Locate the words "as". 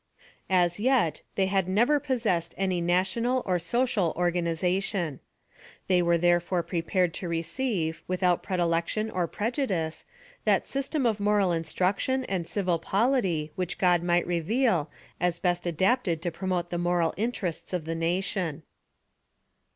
0.49-0.79, 15.19-15.37